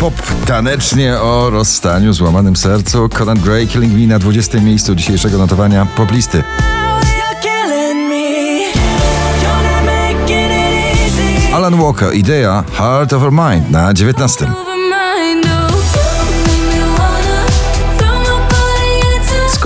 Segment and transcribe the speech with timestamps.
[0.00, 0.14] Pop
[0.46, 3.08] tanecznie o rozstaniu, złamanym sercu.
[3.08, 4.60] Conan Gray, Killing Me na 20.
[4.60, 6.42] miejscu dzisiejszego notowania poplisty.
[11.54, 14.46] Alan Walker, idea Heart of Her Mind na 19.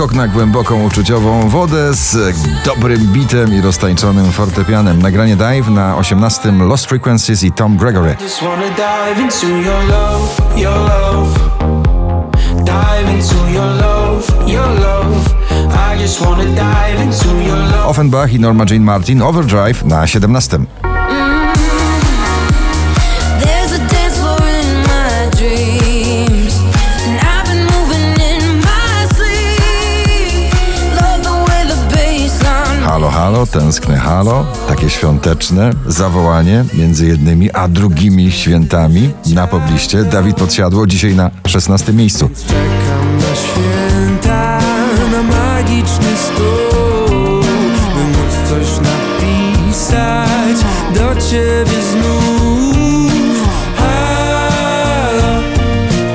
[0.01, 2.17] Skok na głęboką uczuciową wodę z
[2.65, 5.01] dobrym bitem i roztańczonym fortepianem.
[5.01, 6.51] Nagranie Dive na 18.
[6.51, 8.15] Lost Frequencies i Tom Gregory.
[17.85, 20.59] Offenbach i Norma Jean Martin Overdrive na 17.
[33.31, 40.03] Halo, tęskne halo, takie świąteczne zawołanie między jednymi a drugimi świętami na pobliście.
[40.03, 42.29] Dawid Podsiadło dzisiaj na 16 miejscu.
[42.47, 44.59] Czekam na święta,
[45.11, 47.41] na magiczny stół,
[47.93, 50.65] by móc coś napisać
[50.95, 53.47] do ciebie znów.
[53.77, 55.41] Halo.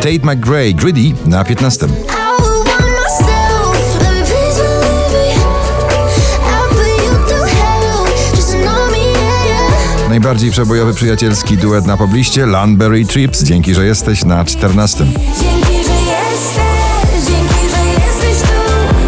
[0.00, 1.86] Tate McGray, Greedy na 15.
[10.16, 15.04] Najbardziej przebojowy przyjacielski duet na pobliście Landberry Trips, dzięki, że jesteś na 14.
[15.04, 18.56] Dzięki, że jesteś, dzięki, że jesteś tu,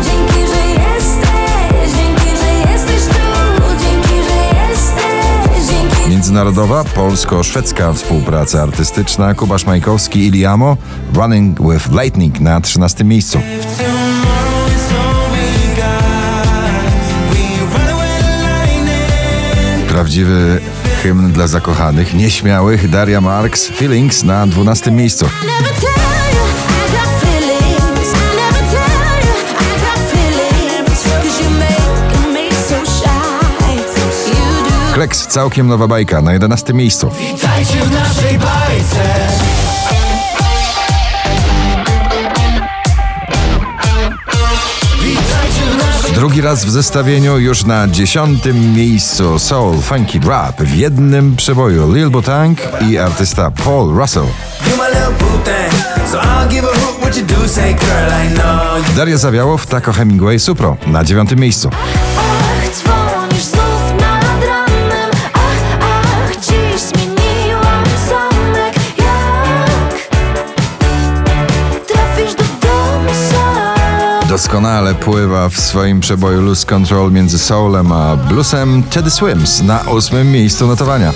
[0.04, 6.10] dzięki, że jesteś, dzięki, że jesteś tu, dzięki, że jesteś, dzięki.
[6.10, 10.76] Międzynarodowa polsko-szwedzka współpraca artystyczna Kuba Szmajkowski i Liamo
[11.14, 13.40] Running with Lightning na 13 miejscu.
[19.88, 20.60] Prawdziwy
[21.02, 25.28] hymn dla zakochanych, nieśmiałych Daria Marks Feelings na 12 miejscu.
[34.94, 37.10] Kleks, całkiem nowa bajka na 11 miejscu.
[37.10, 39.67] Witajcie w naszej bajce.
[46.28, 52.10] Drugi raz w zestawieniu już na dziesiątym miejscu Soul Funky Rap w jednym przeboju Lil
[52.10, 52.58] Botang
[52.90, 54.26] i artysta Paul Russell.
[58.96, 61.70] Daria Zawiałow, Taco Hemingway Supro na dziewiątym miejscu.
[74.38, 80.32] Doskonale pływa w swoim przeboju Lose Control między soulem a bluesem Teddy Swims na ósmym
[80.32, 81.12] miejscu notowania.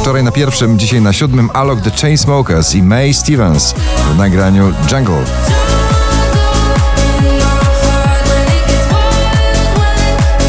[0.00, 3.74] Wczoraj na pierwszym, dzisiaj na siódmym Alok The Chainsmokers i May Stevens
[4.12, 5.24] w nagraniu Jungle.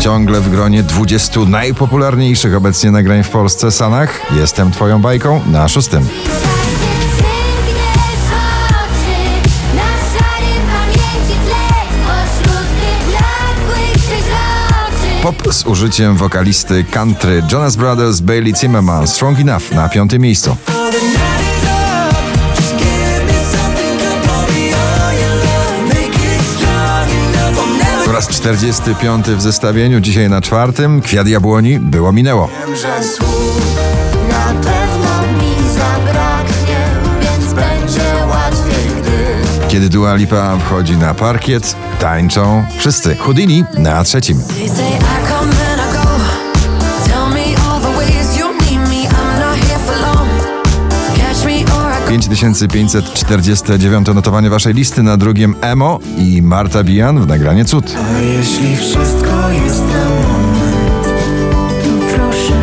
[0.07, 6.07] Ciągle w gronie 20 najpopularniejszych obecnie nagrań w Polsce Sanach Jestem Twoją bajką na szóstym.
[15.21, 20.57] Pop z użyciem wokalisty country Jonas Brothers Bailey Zimmerman Strong Enough na piątym miejscu.
[28.47, 32.49] 45 w zestawieniu, dzisiaj na czwartym Kwiat Jabłoni było minęło.
[32.67, 33.77] Wiem, że słów
[34.29, 36.77] Na pewno mi zabraknie,
[37.21, 43.15] więc będzie łatwiej, gdy Kiedy Dua Lipa wchodzi na parkiet, tańczą wszyscy.
[43.15, 44.41] Houdini na trzecim.
[52.09, 57.95] 5549 notowanie waszej listy na drugim Emo i Marta Bijan w nagranie Cud.
[58.15, 61.07] A jeśli wszystko jest na moment,
[61.85, 62.53] No proszę.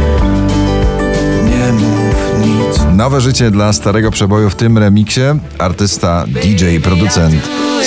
[1.45, 2.81] nie mów nic.
[2.97, 5.21] Nowe życie dla starego przeboju w tym remiksie
[5.59, 7.35] artysta, DJ, producent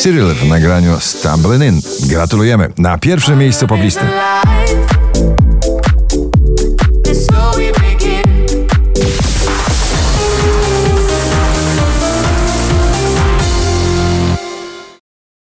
[0.01, 1.81] Cyril w nagraniu Stumbling In.
[2.10, 2.69] Gratulujemy.
[2.77, 4.01] Na pierwszym miejscu poblisty.
[4.06, 5.06] Life